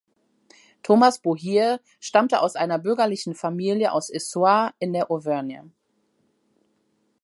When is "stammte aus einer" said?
1.99-2.79